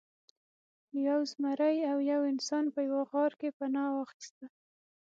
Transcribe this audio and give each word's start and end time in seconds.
یو 1.07 1.19
زمری 1.31 1.77
او 1.91 1.97
یو 2.11 2.21
انسان 2.31 2.65
په 2.73 2.79
یوه 2.87 3.03
غار 3.11 3.31
کې 3.39 3.49
پناه 3.57 3.89
واخیسته. 3.93 4.45